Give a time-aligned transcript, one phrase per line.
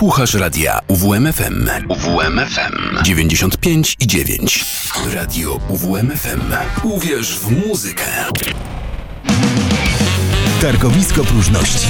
[0.00, 1.68] Słuchasz radia UWMFM.
[1.88, 4.64] UWMFM 95 i 9.
[5.14, 6.40] Radio UWMFM.
[6.82, 8.04] Uwierz w muzykę.
[10.60, 11.88] Targowisko próżności.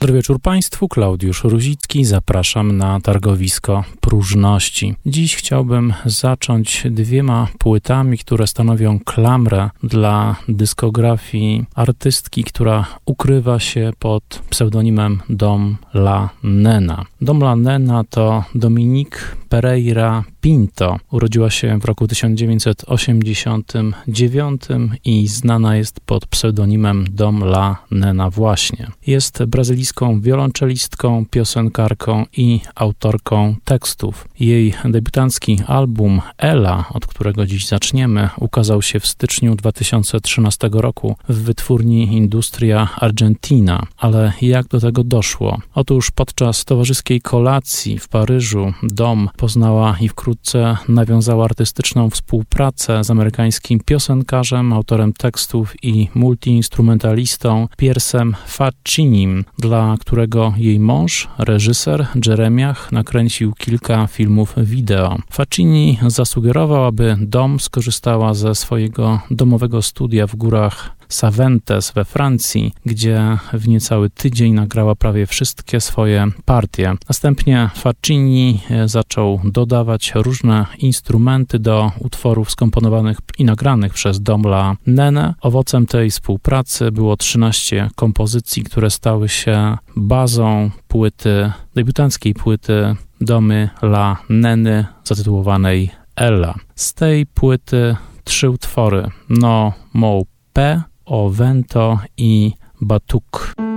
[0.00, 4.94] Dobry wieczór Państwu, Klaudiusz Ruzicki, zapraszam na targowisko próżności.
[5.06, 14.22] Dziś chciałbym zacząć dwiema płytami, które stanowią klamrę dla dyskografii artystki, która ukrywa się pod
[14.50, 17.04] pseudonimem Dom La Nena.
[17.20, 20.98] Dom La Nena to Dominik Pereira Pinto.
[21.10, 24.62] Urodziła się w roku 1989
[25.04, 28.90] i znana jest pod pseudonimem Dom La Nena właśnie.
[29.06, 34.28] Jest brazylijską wiolonczelistką, piosenkarką i autorką tekstów.
[34.40, 41.42] Jej debiutancki album Ela, od którego dziś zaczniemy, ukazał się w styczniu 2013 roku w
[41.42, 43.86] wytwórni Industria Argentina.
[43.98, 45.60] Ale jak do tego doszło?
[45.74, 53.80] Otóż podczas towarzyskiej kolacji w Paryżu Dom poznała i wkrótce nawiązała artystyczną współpracę z amerykańskim
[53.84, 64.06] piosenkarzem, autorem tekstów i multiinstrumentalistą Piersem Faccinim, dla którego jej mąż, reżyser Jeremiach, nakręcił kilka
[64.06, 65.18] filmów wideo.
[65.30, 73.38] Faccini zasugerował, aby dom skorzystała ze swojego domowego studia w górach Saventes we Francji, gdzie
[73.52, 76.94] w niecały tydzień nagrała prawie wszystkie swoje partie.
[77.08, 85.34] Następnie Faccini e, zaczął dodawać różne instrumenty do utworów skomponowanych i nagranych przez Domla Nene.
[85.40, 94.16] Owocem tej współpracy było 13 kompozycji, które stały się bazą płyty, debiutanckiej płyty Domy La
[94.28, 96.54] Neny zatytułowanej Ella.
[96.74, 103.69] Z tej płyty trzy utwory No Mo P, o Vento i Batuk.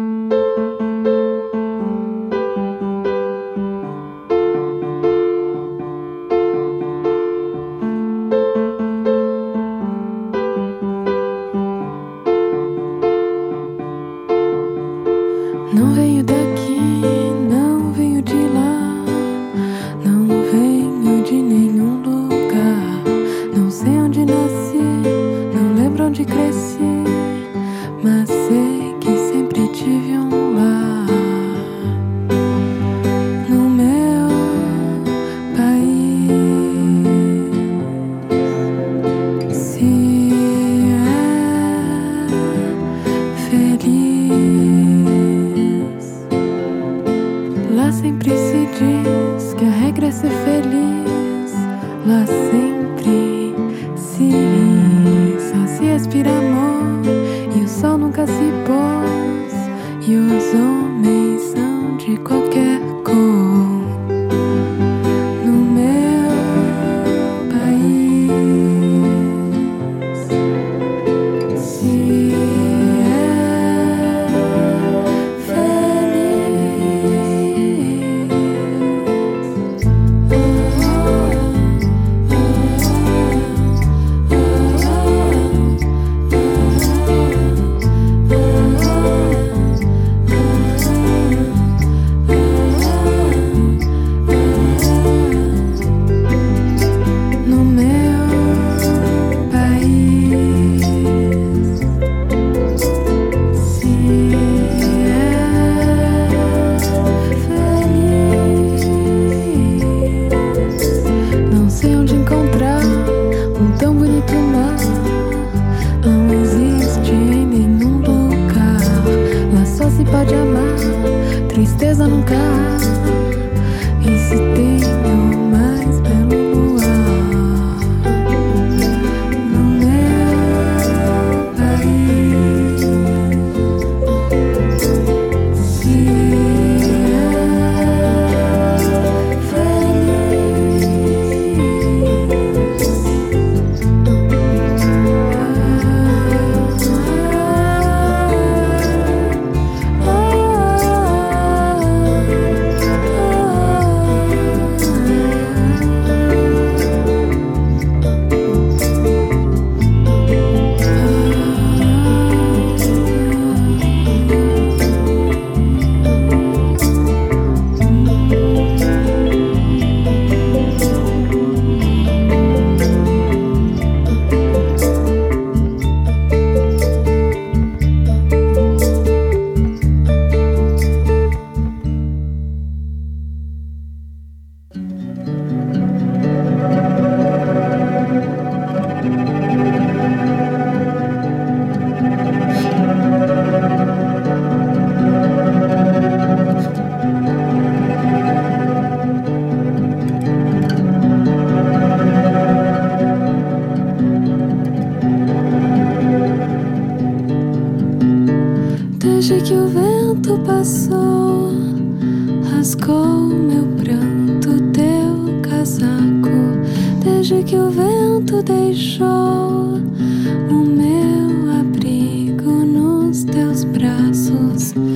[111.84, 113.13] sei onde encontrar.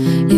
[0.08, 0.37] You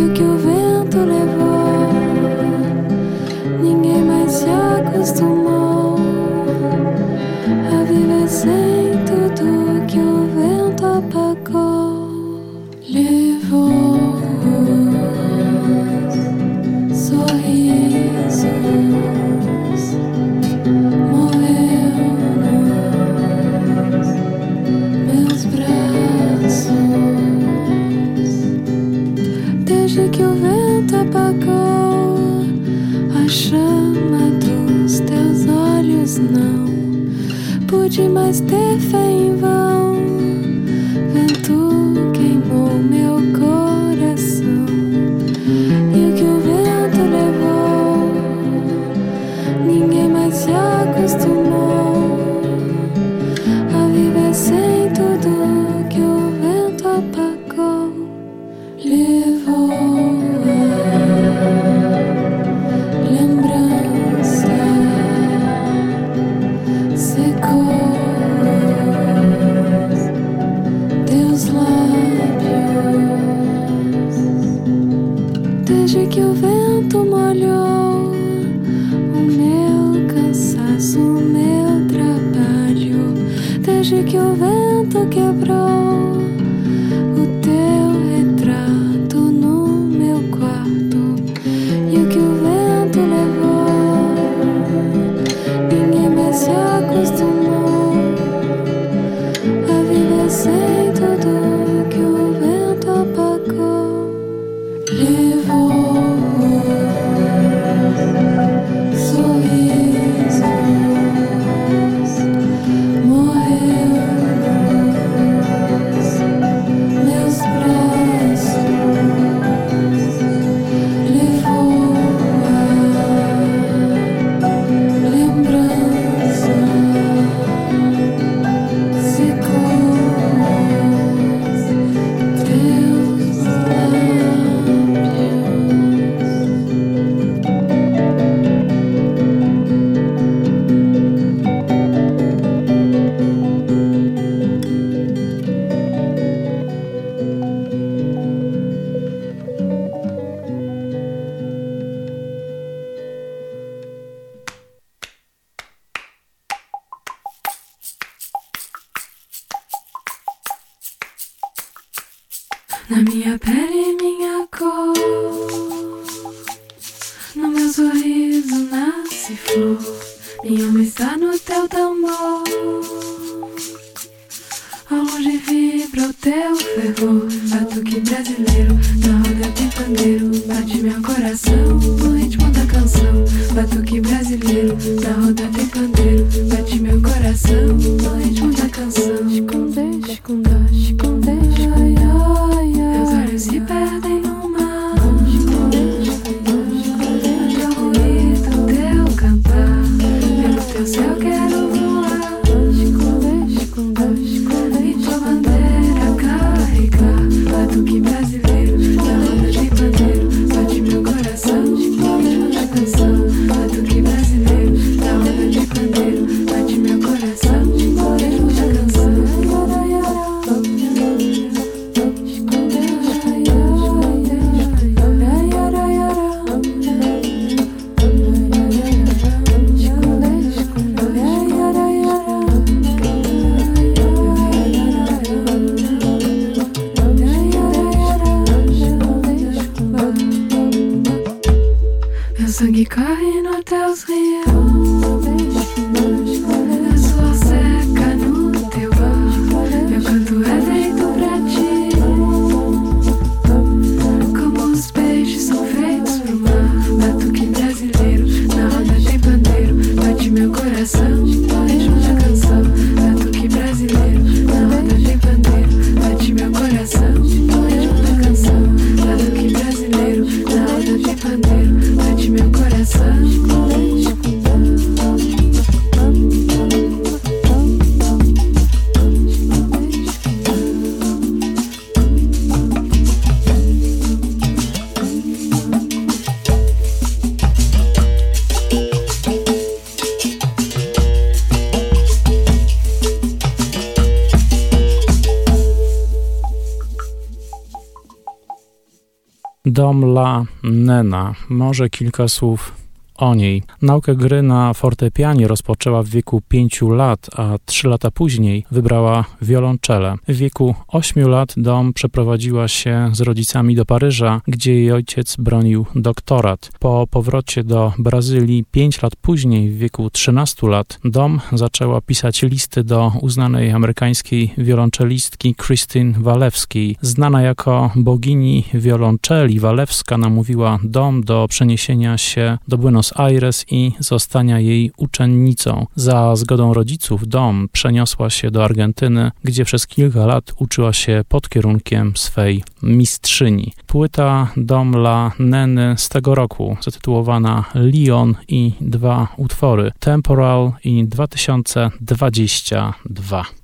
[299.90, 301.34] Dom La Nena.
[301.48, 302.79] Może kilka słów
[303.20, 303.62] o niej.
[303.82, 310.14] Naukę gry na fortepianie rozpoczęła w wieku 5 lat, a 3 lata później wybrała wiolonczele.
[310.28, 315.86] W wieku 8 lat Dom przeprowadziła się z rodzicami do Paryża, gdzie jej ojciec bronił
[315.94, 316.70] doktorat.
[316.78, 322.84] Po powrocie do Brazylii 5 lat później, w wieku 13 lat, Dom zaczęła pisać listy
[322.84, 326.96] do uznanej amerykańskiej wiolonczelistki Christine Walewskiej.
[327.02, 334.60] Znana jako bogini wiolonczeli, Walewska namówiła Dom do przeniesienia się do Buenos Aires i zostania
[334.60, 335.86] jej uczennicą.
[335.96, 341.48] Za zgodą rodziców dom przeniosła się do Argentyny, gdzie przez kilka lat uczyła się pod
[341.48, 343.72] kierunkiem swej mistrzyni.
[343.86, 353.59] Płyta Dom La Neny z tego roku, zatytułowana Lyon i dwa utwory Temporal i 2022.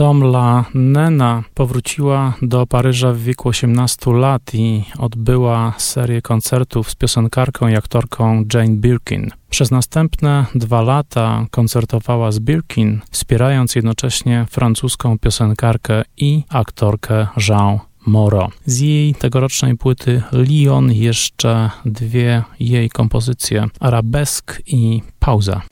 [0.00, 6.94] Dom La Nena powróciła do Paryża w wieku 18 lat i odbyła serię koncertów z
[6.94, 9.30] piosenkarką i aktorką Jane Birkin.
[9.50, 18.48] Przez następne dwa lata koncertowała z Birkin, wspierając jednocześnie francuską piosenkarkę i aktorkę Jean Moro.
[18.66, 25.62] Z jej tegorocznej płyty Lyon jeszcze dwie jej kompozycje Arabesk i Pauza.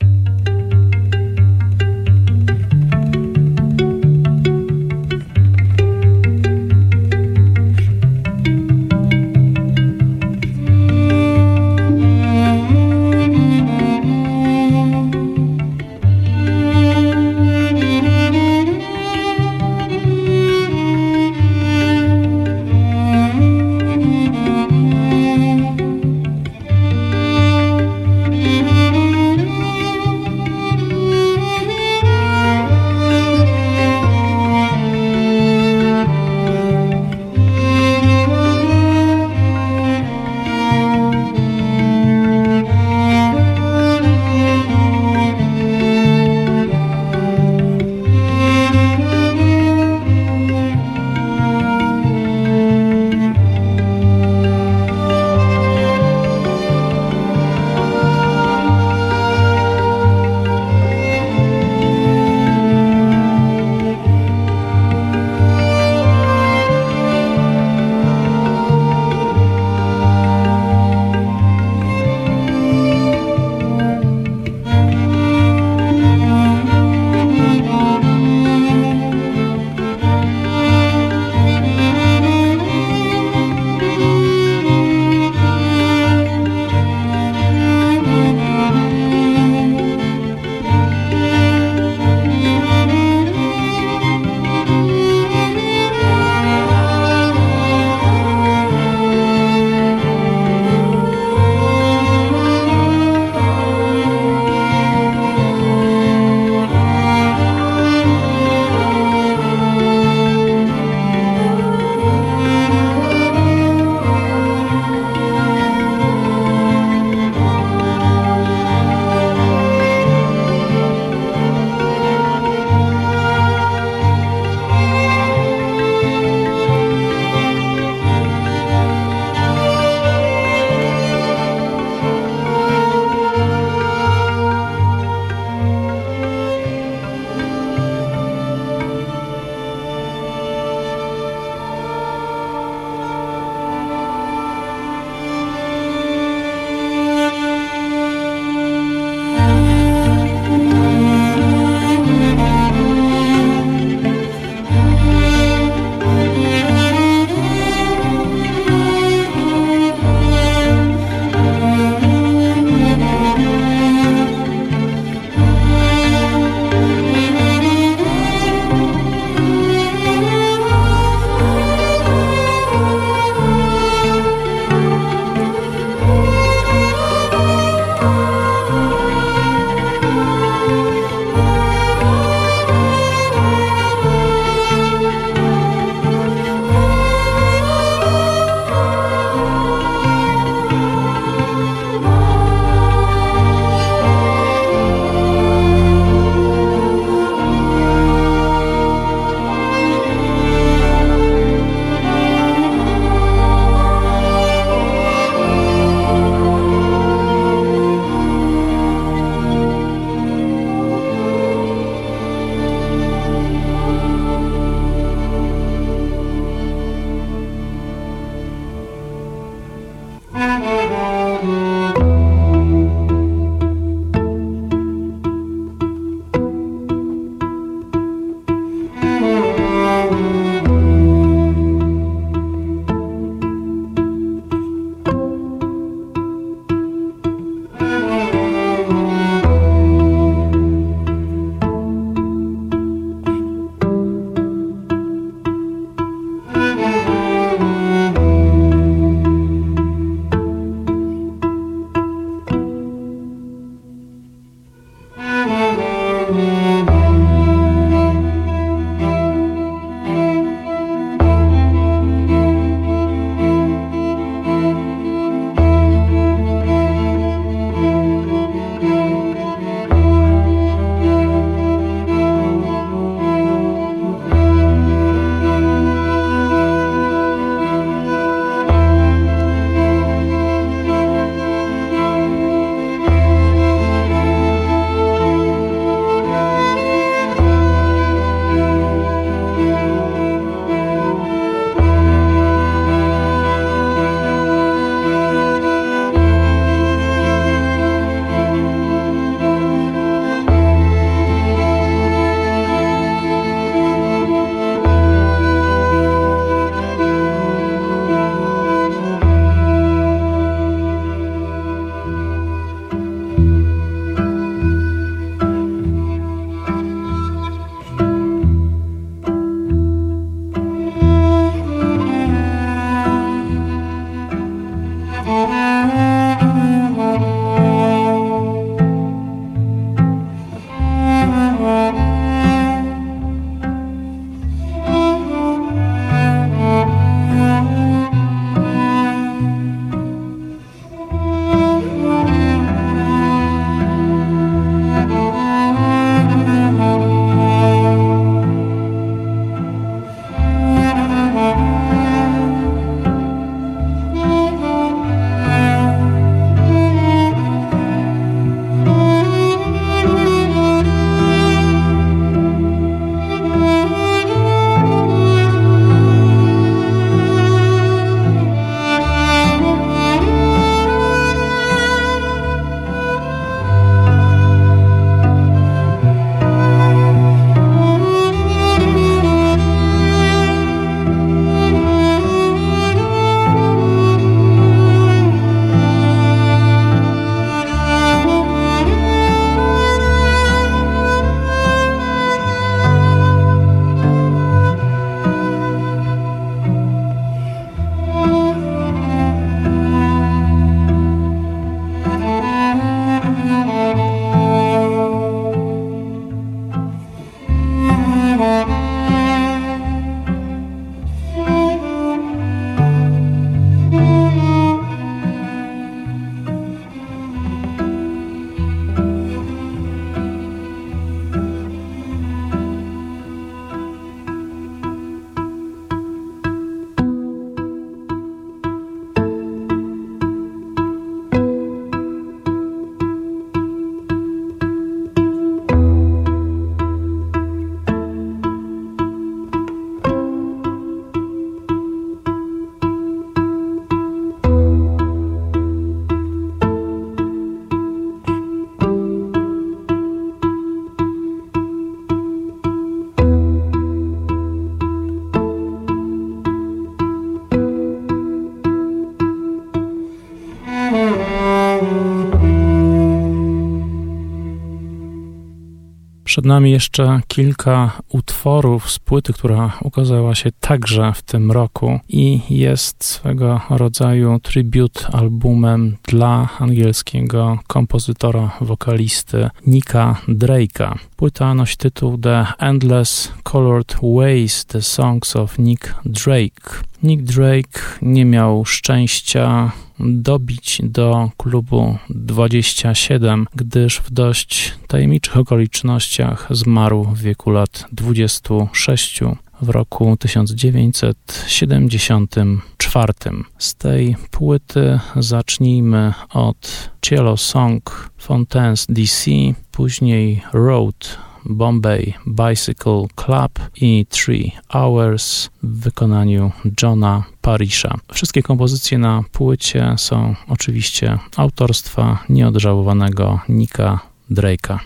[466.39, 472.41] Przed nami jeszcze kilka utworów z płyty, która ukazała się także w tym roku i
[472.49, 480.95] jest swego rodzaju tribut albumem dla angielskiego kompozytora, wokalisty Nika Drake'a.
[481.15, 486.89] Płyta nosi tytuł The Endless Colored Ways, The Songs of Nick Drake.
[487.03, 497.03] Nick Drake nie miał szczęścia dobić do klubu 27, gdyż w dość tajemniczych okolicznościach zmarł
[497.03, 499.19] w wieku lat 26
[499.61, 503.13] w roku 1974.
[503.57, 509.31] Z tej płyty zacznijmy od Cielo Song Fontaines DC,
[509.71, 516.51] później Road Bombay Bicycle Club i Three Hours w wykonaniu
[516.83, 517.97] Johna Parisha.
[518.13, 523.99] Wszystkie kompozycje na płycie są oczywiście autorstwa nieodżałowanego Nika
[524.31, 524.79] Drake'a.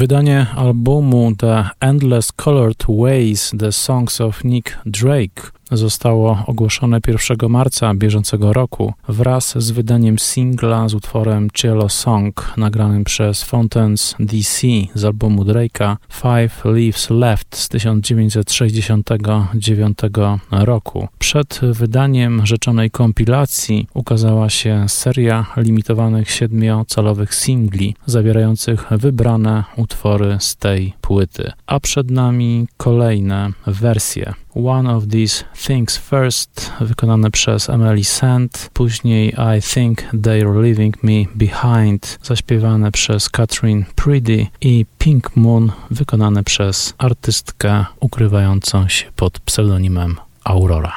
[0.00, 5.42] Wydanie albumu The Endless Colored Ways The Songs of Nick Drake
[5.72, 7.00] zostało ogłoszone
[7.30, 14.14] 1 marca bieżącego roku wraz z wydaniem singla z utworem Cello Song nagranym przez Fountains
[14.20, 19.98] DC z albumu Drake'a Five Leaves Left z 1969
[20.50, 21.08] roku.
[21.18, 30.94] Przed wydaniem rzeczonej kompilacji ukazała się seria limitowanych siedmiocalowych singli zawierających wybrane utwory z tej
[31.00, 38.70] płyty, a przed nami kolejne wersje One of These Things First, wykonane przez Emily Sand,
[38.72, 46.44] później I Think They're Leaving Me Behind, zaśpiewane przez Catherine Priddy i Pink Moon, wykonane
[46.44, 50.92] przez artystkę ukrywającą się pod pseudonimem Aurora.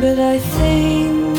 [0.00, 1.33] but I think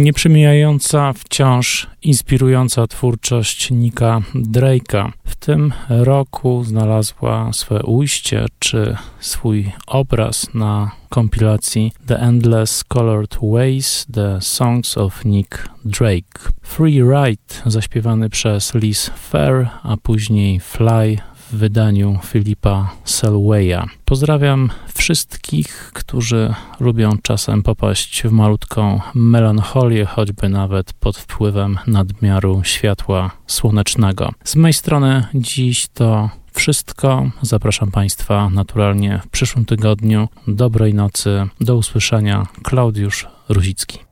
[0.00, 5.10] Nieprzemijająca, wciąż inspirująca twórczość Nika Drake'a.
[5.24, 14.06] W tym roku znalazła swoje ujście czy swój obraz na kompilacji The Endless Colored Ways
[14.14, 16.52] The Songs of Nick Drake.
[16.62, 21.18] Free Ride zaśpiewany przez Liz Fair, a później Fly
[21.52, 23.86] w wydaniu Filipa Selwaya.
[24.04, 33.30] Pozdrawiam wszystkich, którzy lubią czasem popaść w malutką melancholię, choćby nawet pod wpływem nadmiaru światła
[33.46, 34.32] słonecznego.
[34.44, 37.30] Z mojej strony dziś to wszystko.
[37.42, 40.28] Zapraszam Państwa naturalnie w przyszłym tygodniu.
[40.48, 42.46] Dobrej nocy, do usłyszenia.
[42.62, 44.09] Klaudiusz Ruzicki.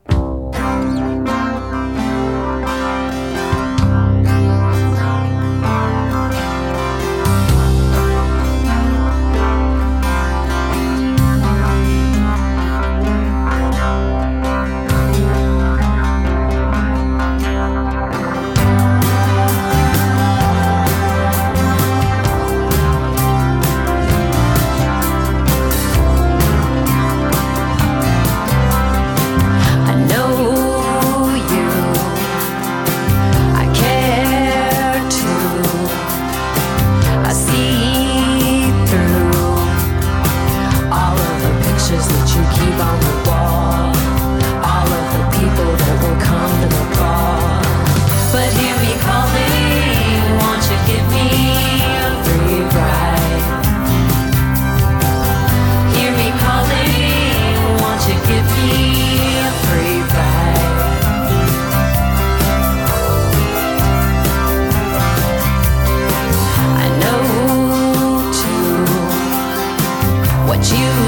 [70.59, 71.08] what you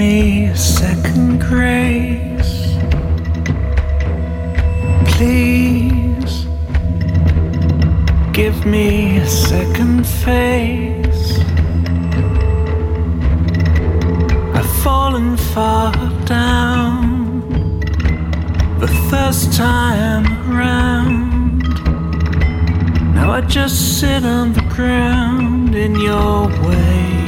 [0.00, 2.54] me a second grace.
[5.12, 6.46] Please
[8.32, 11.40] give me a second face.
[14.56, 15.92] I've fallen far
[16.24, 17.80] down
[18.80, 21.58] the first time around.
[23.14, 27.19] Now I just sit on the ground in your way.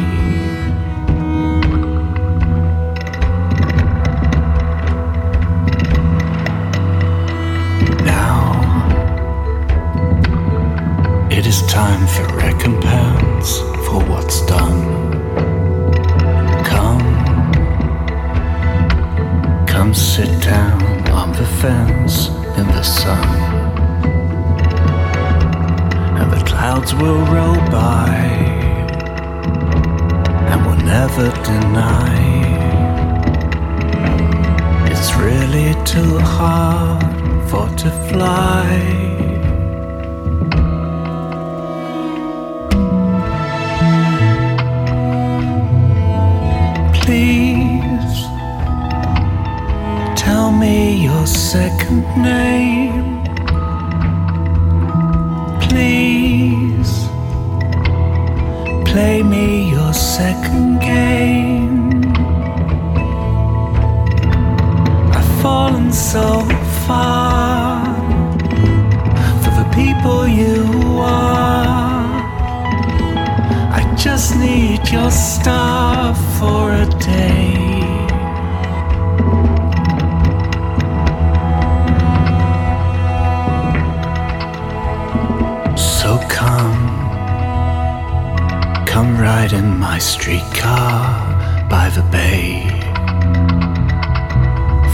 [89.52, 92.62] Ride in my streetcar by the bay.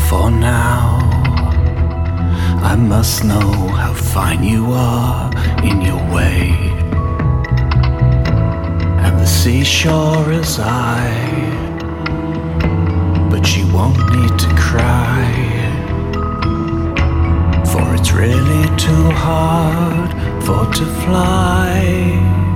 [0.09, 0.98] For now,
[2.62, 5.30] I must know how fine you are
[5.62, 6.50] in your way
[9.04, 11.11] And the seashore is I,
[13.30, 15.24] but she won't need to cry,
[17.70, 20.11] for it's really too hard
[20.44, 22.47] for to fly.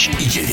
[0.00, 0.49] UWMFM.